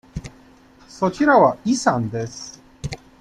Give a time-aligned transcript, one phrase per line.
[0.87, 2.59] そちらはイさんです。